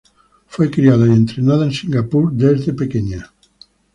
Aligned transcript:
Fue 0.47 0.71
criada 0.71 1.05
y 1.05 1.11
entrenada 1.11 1.63
en 1.65 1.71
Singapur 1.71 2.31
desde 2.31 2.73
pequeña. 2.73 3.31